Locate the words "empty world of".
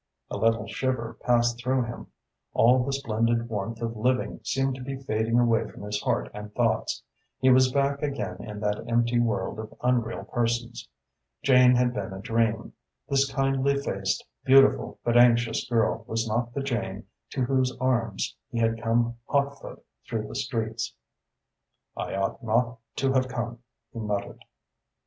8.89-9.75